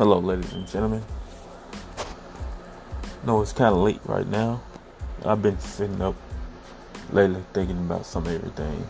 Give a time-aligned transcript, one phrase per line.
[0.00, 1.02] Hello, ladies and gentlemen.
[3.26, 4.62] No, it's kind of late right now.
[5.26, 6.14] I've been sitting up
[7.12, 8.86] lately thinking about some everything.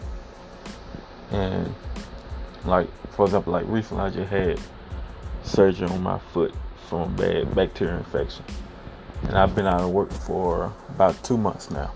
[1.33, 1.75] And,
[2.65, 4.61] like, for example, like recently I just had
[5.43, 6.55] surgery on my foot
[6.89, 8.45] from bad bacterial infection.
[9.25, 11.91] And I've been out of work for about two months now.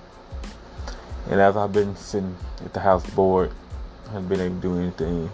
[1.31, 3.53] And as I've been sitting at the house bored,
[4.08, 5.31] I haven't been able to do anything.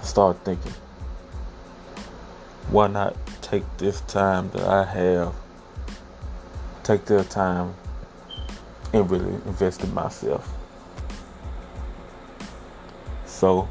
[0.00, 0.72] I started thinking,
[2.70, 5.34] why not take this time that I have,
[6.82, 7.74] take the time
[8.92, 10.48] and really invest in myself?
[13.26, 13.68] So,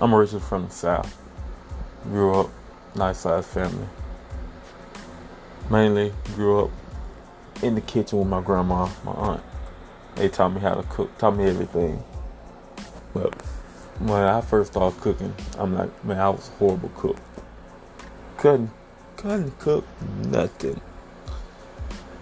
[0.00, 1.16] I'm originally from the South.
[2.04, 2.50] Grew up,
[2.94, 3.86] nice sized family.
[5.70, 6.70] Mainly grew up
[7.62, 9.42] in the kitchen with my grandma, my aunt.
[10.14, 12.02] They taught me how to cook, taught me everything.
[13.12, 13.34] But
[14.00, 17.16] when I first started cooking, I'm like, man, I was a horrible cook.
[18.36, 18.70] Couldn't,
[19.16, 19.84] couldn't cook
[20.26, 20.80] nothing.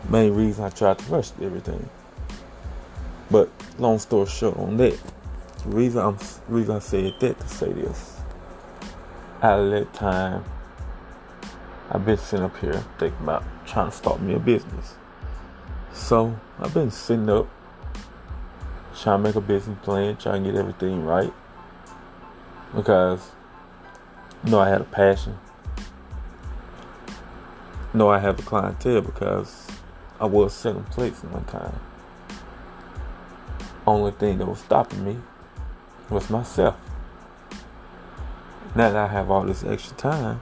[0.09, 1.89] Main reason I tried to rush everything.
[3.31, 4.99] But long story short on that,
[5.65, 8.21] the reason I'm reason I said that to say this.
[9.43, 10.45] Out of that time,
[11.91, 14.95] I've been sitting up here thinking about trying to start me a business.
[15.93, 17.49] So I've been sitting up,
[18.97, 21.33] trying to make a business plan, trying to get everything right.
[22.75, 23.31] Because
[24.45, 25.39] you know I had a passion.
[27.93, 29.69] You know I have a clientele because
[30.21, 31.79] I was selling plates at one time.
[33.87, 35.19] Only thing that was stopping me
[36.11, 36.77] was myself.
[38.75, 40.41] Now that I have all this extra time,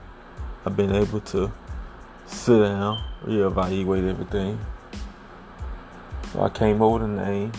[0.65, 1.51] I've been able to
[2.25, 4.59] sit down, reevaluate everything,
[6.31, 7.51] so I came over the name,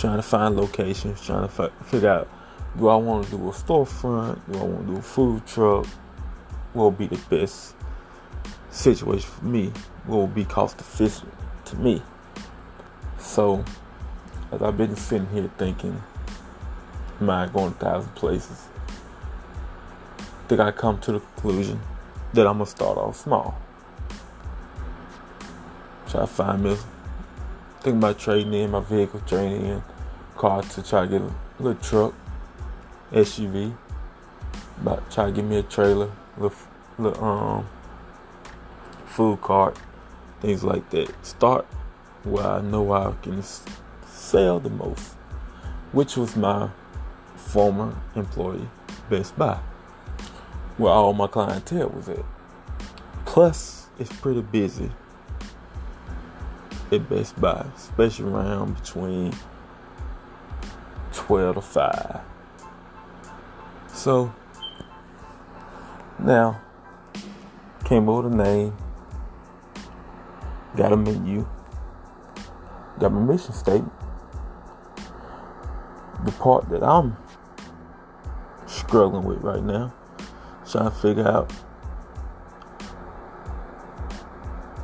[0.00, 2.28] trying to find locations, trying to f- figure out
[2.78, 5.86] do I want to do a storefront, do I want to do a food truck,
[6.72, 7.74] what will be the best
[8.70, 9.72] situation for me,
[10.06, 11.32] what will be cost efficient
[11.66, 12.02] to me.
[13.18, 13.64] So,
[14.52, 16.02] as I've been sitting here thinking,
[17.20, 18.68] mind going a thousand places,
[20.18, 21.80] I think I come to the conclusion
[22.32, 23.60] that I'm gonna start off small.
[26.08, 26.76] Try to find me.
[27.80, 29.82] Think about trading in my vehicle, trading in
[30.36, 32.14] car to try to get a little truck,
[33.10, 33.74] SUV.
[34.82, 36.58] About try to get me a trailer, little,
[36.98, 37.68] little um
[39.06, 39.78] food cart,
[40.42, 41.08] things like that.
[41.24, 41.64] Start
[42.22, 43.42] where I know I can
[44.06, 45.14] sell the most,
[45.92, 46.68] which was my
[47.34, 48.68] former employee,
[49.08, 49.58] Best Buy,
[50.76, 52.26] where all my clientele was at.
[53.24, 54.92] Plus, it's pretty busy
[56.92, 59.34] at Best Buy, especially around between
[61.12, 62.20] 12 to 5.
[63.88, 64.32] So,
[66.18, 66.60] now,
[67.84, 68.76] came over the name,
[70.76, 71.48] got a menu,
[72.98, 73.92] got my mission statement.
[76.24, 77.16] The part that I'm
[78.66, 79.92] struggling with right now,
[80.70, 81.52] trying to figure out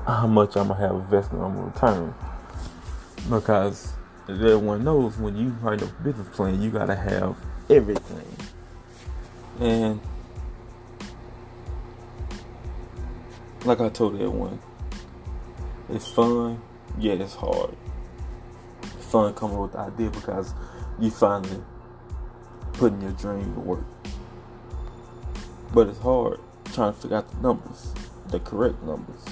[0.06, 2.14] how much I'm gonna have invested on return.
[3.28, 3.92] Because
[4.28, 7.36] as everyone knows, when you write a business plan, you gotta have
[7.68, 8.36] everything.
[9.58, 10.00] And
[13.64, 14.60] like I told everyone,
[15.88, 16.62] it's fun,
[16.98, 17.76] yet it's hard.
[18.82, 20.54] It's fun coming with the idea because
[21.00, 21.62] you finally
[22.74, 23.86] putting your dream to work.
[25.74, 26.38] But it's hard
[26.72, 27.92] trying to figure out the numbers,
[28.28, 29.24] the correct numbers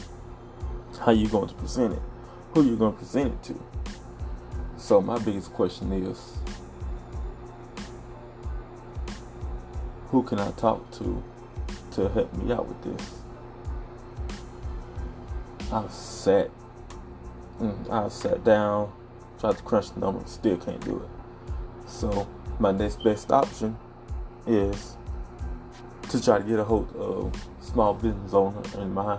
[0.99, 2.03] how you going to present it,
[2.53, 3.61] who you going to present it to.
[4.77, 6.39] So my biggest question is,
[10.09, 11.23] who can I talk to
[11.93, 13.11] to help me out with this?
[15.73, 16.51] I've sat,
[17.61, 18.93] mm, I've sat down,
[19.41, 21.91] tried to crunch the numbers, still can't do it.
[21.91, 22.29] So
[22.59, 23.77] my next best option
[24.47, 24.97] is
[26.11, 29.19] to try to get a hold of small business owner in my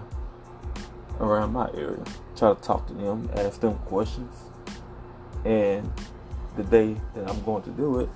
[1.19, 2.03] around my area.
[2.35, 4.35] Try to talk to them, ask them questions.
[5.43, 5.91] And
[6.55, 8.09] the day that I'm going to do it,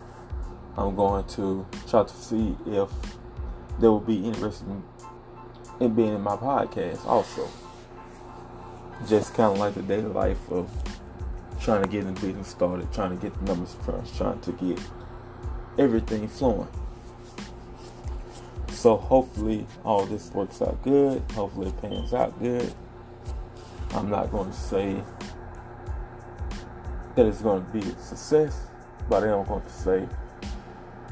[0.78, 2.90] I'm going to try to see if
[3.80, 4.68] they will be interested
[5.80, 7.48] in being in my podcast also.
[9.08, 10.70] Just kind of like the daily life of
[11.62, 14.80] trying to get the business started, trying to get the numbers crunched, trying to get
[15.78, 16.68] everything flowing.
[18.70, 21.22] So hopefully all this works out good.
[21.34, 22.74] Hopefully it pans out good.
[23.92, 25.04] I'm not going to say
[27.16, 28.68] that it's going to be a success,
[29.10, 30.08] but I am going to say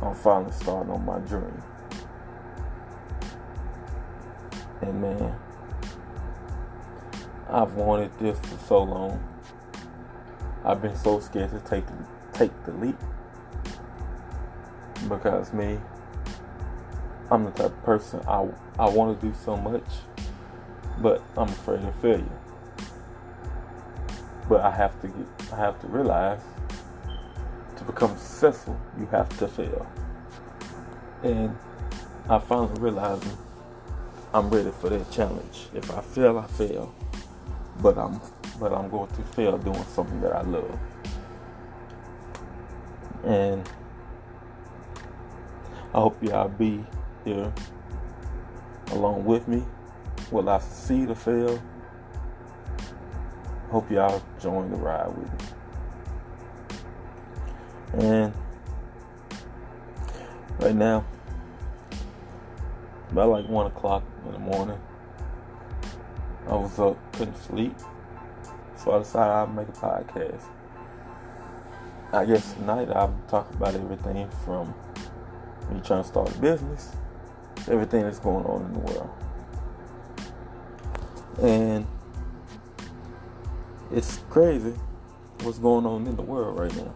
[0.02, 1.62] I'm finally starting on my journey.
[4.82, 5.36] And man,
[7.50, 9.24] I've wanted this for so long.
[10.64, 11.86] I've been so scared to take
[12.34, 12.98] take the leap
[15.10, 15.80] because me,
[17.32, 18.48] I'm the type of person I
[18.78, 19.86] I want to do so much,
[21.00, 22.26] but I'm afraid of failure.
[24.48, 26.42] But I have to get I have to realize
[27.78, 29.90] to become successful, you have to fail.
[31.24, 31.56] And
[32.30, 33.38] I finally realizing
[34.34, 35.68] I'm ready for that challenge.
[35.74, 36.94] If I fail, I fail.
[37.82, 38.20] But I'm
[38.60, 40.80] but I'm going to fail doing something that I love.
[43.24, 43.70] And
[45.94, 46.84] I hope y'all be
[47.24, 47.54] here
[48.92, 49.64] along with me.
[50.32, 51.62] Will I see the fail?
[53.70, 55.30] Hope y'all join the ride with
[57.94, 58.06] me.
[58.06, 58.34] And
[60.60, 61.04] right now,
[63.12, 64.80] about like one o'clock in the morning,
[66.48, 67.76] I was up, couldn't sleep.
[68.78, 70.44] So I decided I'd make a podcast.
[72.14, 74.74] I guess tonight I'll talk about everything from
[75.70, 76.96] me trying to start a business,
[77.70, 79.10] everything that's going on in the world.
[81.42, 81.67] And
[83.98, 84.76] it's crazy
[85.42, 86.94] what's going on in the world right now.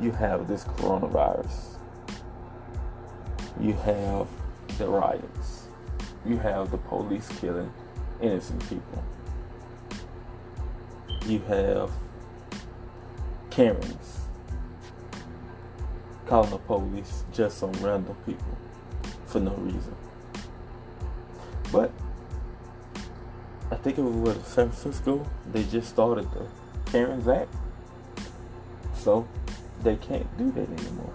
[0.00, 1.76] You have this coronavirus,
[3.60, 4.26] you have
[4.78, 5.68] the riots,
[6.24, 7.70] you have the police killing
[8.22, 9.04] innocent people,
[11.26, 11.90] you have
[13.50, 14.20] Karens
[16.24, 18.56] calling the police just on random people
[19.26, 19.94] for no reason.
[21.70, 21.92] But
[23.84, 25.26] think it was what San Francisco.
[25.52, 26.46] They just started the
[26.90, 27.54] Karens Act.
[28.96, 29.28] So
[29.82, 31.12] they can't do that anymore,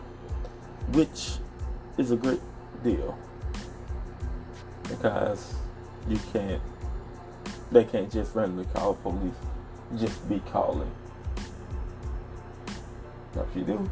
[0.92, 1.38] which
[1.98, 2.40] is a great
[2.84, 3.18] deal
[4.88, 5.56] because
[6.08, 6.62] you can't.
[7.72, 9.34] They can't just randomly call police,
[9.98, 10.92] just be calling.
[13.36, 13.90] Now, if you do,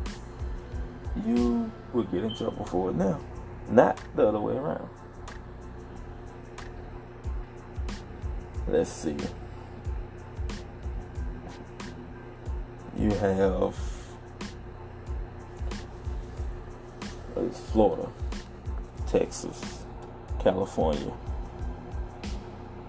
[1.26, 3.20] you will get in trouble for it now,
[3.70, 4.88] not the other way around.
[8.68, 9.16] Let's see.
[12.98, 13.76] You have
[17.36, 18.10] uh, Florida,
[19.08, 19.84] Texas,
[20.40, 21.14] California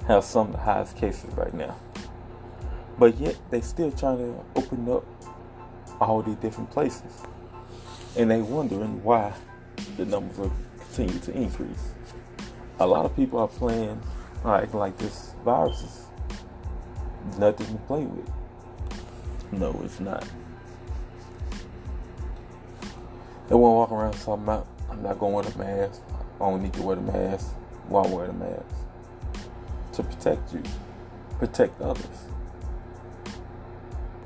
[0.08, 1.76] have some of the highest cases right now.
[2.98, 5.04] But yet they still trying to open up
[6.00, 7.22] all these different places.
[8.16, 9.34] And they wondering why
[9.96, 11.92] the numbers are continue to increase.
[12.81, 14.00] A lot of people are playing
[14.44, 18.31] like like this virus is nothing to play with.
[19.52, 20.26] No, it's not.
[23.49, 26.02] They won't walk around talking about I'm not going to wear the mask.
[26.37, 27.49] I don't need to wear the mask.
[27.88, 28.64] Why wear a mask?
[29.94, 30.62] To protect you,
[31.38, 32.06] protect others,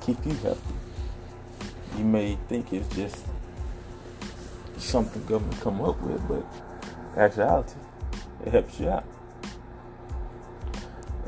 [0.00, 0.74] keep you healthy.
[1.96, 3.24] You may think it's just
[4.76, 6.44] something government come up with, but
[7.16, 7.74] actuality,
[8.44, 9.04] it helps you out.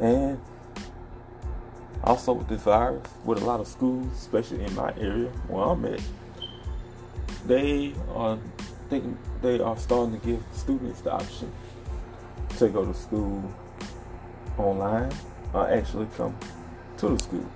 [0.05, 0.39] And
[2.03, 5.83] also with this virus, with a lot of schools, especially in my area where I'm
[5.87, 6.03] at,
[7.47, 8.39] they are
[8.91, 11.51] thinking they are starting to give students the option
[12.59, 13.51] to go to school
[14.59, 15.11] online
[15.55, 16.37] or actually come
[16.99, 17.51] to the school.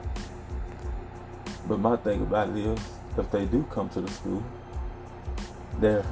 [1.69, 2.81] But my thing about it is,
[3.19, 4.43] if they do come to the school,
[5.81, 6.03] the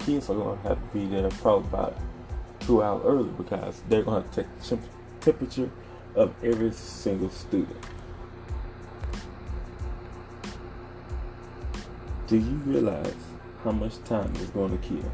[0.00, 1.96] kids are going to have to be there probably about
[2.60, 4.99] two hours early because they're going to take the temperature
[6.14, 7.76] of every single student.
[12.26, 13.14] Do you realize
[13.64, 15.10] how much time is going to kill?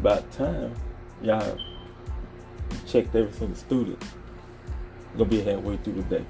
[0.00, 0.74] By time
[1.22, 1.58] y'all
[2.86, 4.02] checked every single student,
[5.16, 6.24] gonna be halfway through the day.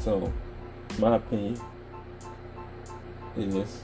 [0.00, 0.32] So,
[0.98, 1.60] my opinion
[3.36, 3.82] is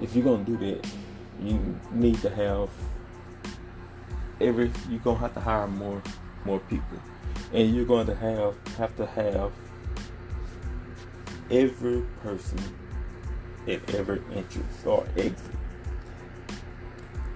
[0.00, 0.86] if you're gonna do that,
[1.44, 2.68] you need to have
[4.40, 6.02] every you're gonna have to hire more
[6.44, 6.98] more people.
[7.52, 9.52] And you're going to have have to have
[11.50, 12.58] every person
[13.68, 15.38] at every entrance or exit.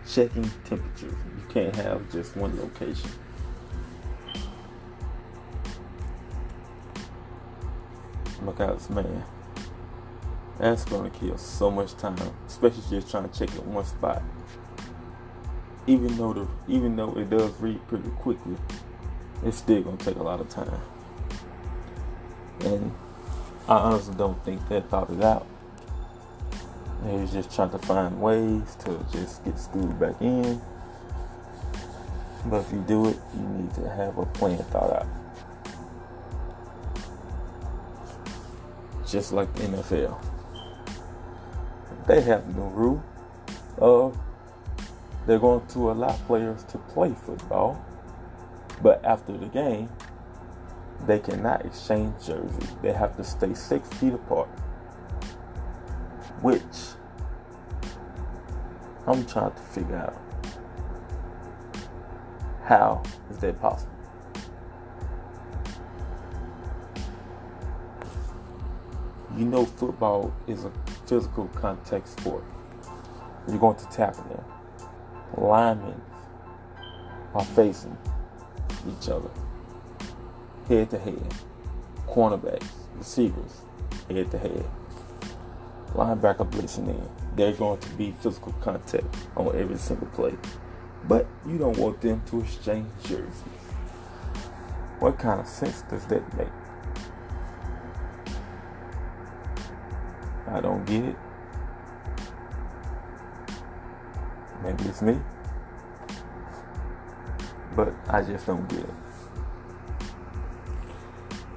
[0.08, 1.12] Checking temperatures.
[1.12, 3.10] You can't have just one location.
[8.42, 9.24] look Because man,
[10.58, 14.22] that's gonna kill so much time, especially if you're trying to check in one spot.
[15.86, 18.56] Even though the even though it does read pretty quickly,
[19.44, 20.80] it's still gonna take a lot of time.
[22.60, 22.92] And
[23.68, 25.46] I honestly don't think they thought it out.
[27.02, 30.60] They was just trying to find ways to just get school back in.
[32.46, 35.06] But if you do it, you need to have a plan thought out.
[39.06, 40.35] Just like the NFL.
[42.06, 43.02] They have no rule
[43.78, 44.18] of
[45.26, 47.84] they're going to allow players to play football,
[48.80, 49.88] but after the game,
[51.04, 52.76] they cannot exchange jerseys.
[52.80, 54.48] They have to stay six feet apart.
[56.42, 56.62] Which
[59.06, 60.22] I'm trying to figure out.
[62.62, 63.95] How is that possible?
[69.36, 70.72] You know, football is a
[71.06, 72.44] physical contact sport.
[73.46, 74.44] You're going to tackle them.
[75.36, 76.00] Linemen
[77.34, 77.96] are facing
[78.88, 79.30] each other
[80.68, 81.34] head to head.
[82.08, 83.62] Cornerbacks, receivers,
[84.08, 84.64] head to head.
[85.94, 87.08] Linebacker blitzing in.
[87.36, 89.04] They're going to be physical contact
[89.36, 90.34] on every single play.
[91.06, 93.42] But you don't want them to exchange jerseys.
[94.98, 96.48] What kind of sense does that make?
[100.56, 101.16] I don't get it.
[104.62, 105.20] Maybe it's me.
[107.76, 108.94] But I just don't get it.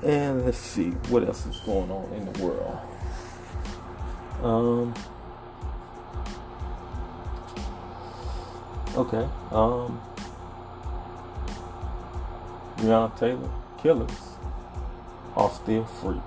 [0.03, 2.77] And let's see what else is going on in the world.
[4.43, 4.93] Um.
[8.97, 9.29] Okay.
[9.51, 10.01] Um.
[12.75, 14.11] Breonna Taylor killers
[15.37, 16.19] are still free.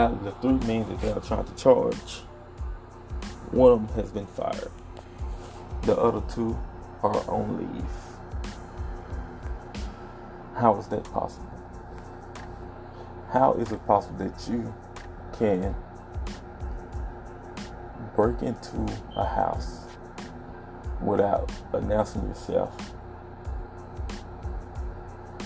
[0.00, 2.22] Out of the three men that they are trying to charge,
[3.50, 4.70] one of them has been fired.
[5.82, 6.58] The other two
[7.02, 7.84] are on leave.
[10.56, 11.52] How is that possible?
[13.30, 14.74] How is it possible that you
[15.38, 15.74] can
[18.16, 19.84] break into a house
[21.02, 22.74] without announcing yourself,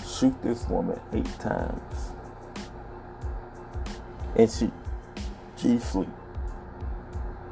[0.07, 1.81] shoot this woman eight times,
[4.35, 6.09] and she sleep.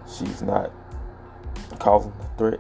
[0.08, 0.72] She's not
[1.80, 2.60] causing a threat,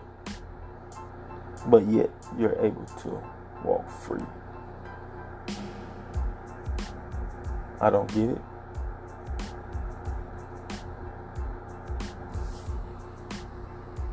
[1.67, 3.21] but yet you're able to
[3.63, 4.23] walk free.
[7.79, 8.41] I don't get it.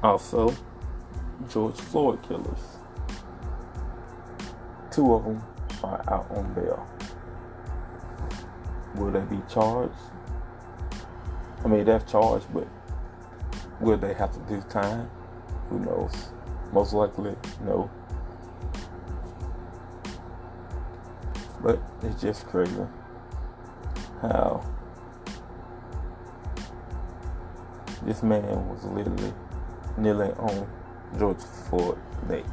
[0.02, 0.55] Also,
[1.49, 2.79] George Floyd killers.
[4.90, 5.43] Two of them
[5.85, 6.87] are out on bail.
[9.00, 9.95] Will they be charged?
[11.64, 12.69] I mean, they're charged, but
[13.80, 15.11] will they have to do time?
[15.71, 16.28] Who knows?
[16.71, 17.90] Most likely, no.
[21.62, 22.87] But it's just crazy
[24.21, 24.62] how
[28.02, 29.33] this man was literally
[29.97, 30.71] kneeling on
[31.19, 32.45] George Floyd's neck.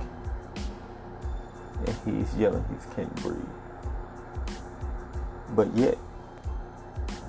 [1.85, 3.35] And he's yelling he can't breathe.
[5.49, 5.97] But yet,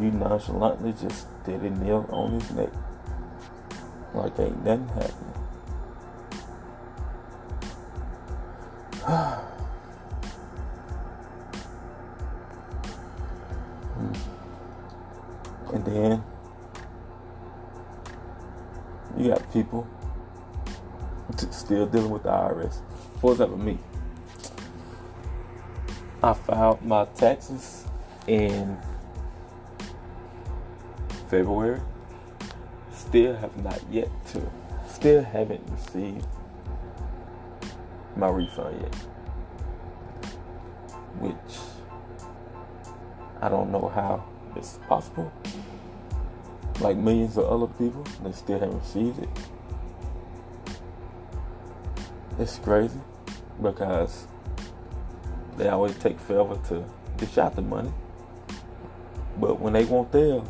[0.00, 2.70] you nonchalantly just did a kneel on his neck.
[4.14, 5.34] Like ain't nothing happening.
[15.70, 16.24] And then
[19.18, 19.86] you got people
[21.50, 22.80] still dealing with the IRS.
[23.20, 23.78] For example, me.
[26.22, 27.84] I filed my taxes
[28.26, 28.78] in
[31.28, 31.80] February.
[32.92, 34.50] Still have not yet to,
[34.88, 36.26] still haven't received
[38.16, 38.94] my refund yet.
[41.20, 41.58] Which
[43.40, 44.24] I don't know how
[44.56, 45.32] it's possible.
[46.80, 49.28] Like millions of other people, they still haven't received it.
[52.38, 53.00] It's crazy
[53.60, 54.26] because
[55.56, 56.84] they always take forever to
[57.16, 57.92] dish out the money.
[59.38, 60.42] But when they want theirs,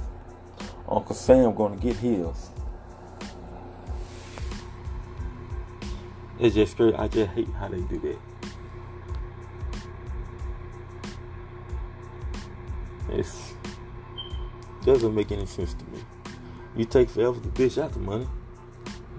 [0.88, 2.50] Uncle Sam gonna get his.
[6.38, 6.95] It's just crazy.
[6.95, 8.18] I just hate how they do that.
[13.11, 13.52] It's
[14.85, 15.99] doesn't make any sense to me.
[16.76, 18.26] You take forever to dish out the money,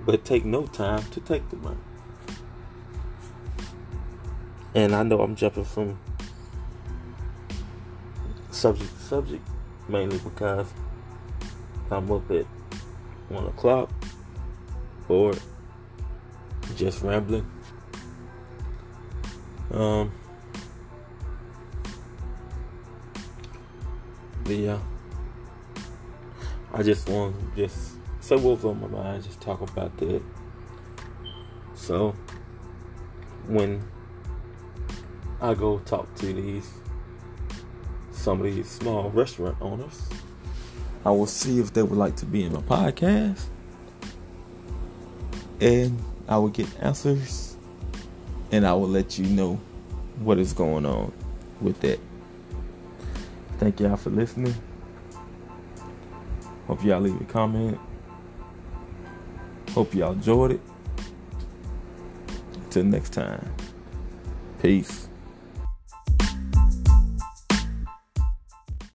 [0.05, 1.77] but take no time to take the money.
[4.73, 5.99] And I know I'm jumping from
[8.51, 9.47] subject to subject
[9.87, 10.67] mainly because
[11.91, 12.45] I'm up at
[13.29, 13.89] one o'clock
[15.07, 15.33] or
[16.75, 17.49] just rambling.
[19.71, 20.11] Um,
[24.49, 24.79] basically, yeah.
[26.73, 30.21] I just want just say what's on my mind, just talk about that.
[31.75, 32.15] So,
[33.47, 33.83] when
[35.41, 36.69] I go talk to these
[38.11, 40.09] some of these small restaurant owners,
[41.05, 43.41] I will see if they would like to be in my podcast,
[45.61, 47.57] and I will get answers,
[48.51, 49.59] and I will let you know
[50.19, 51.11] what is going on
[51.61, 51.99] with that.
[53.57, 54.55] Thank y'all for listening.
[56.67, 57.79] Hope y'all leave a comment.
[59.71, 60.61] Hope y'all enjoyed it.
[62.55, 63.51] Until next time.
[64.61, 65.08] Peace.